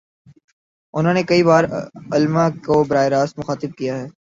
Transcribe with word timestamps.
انہوں 0.93 1.13
نے 1.13 1.23
کئی 1.23 1.41
بارعلما 1.43 2.45
کو 2.65 2.83
براہ 2.83 3.07
راست 3.07 3.33
مخاطب 3.39 3.71
کیا 3.77 3.93
ہے۔ 3.99 4.07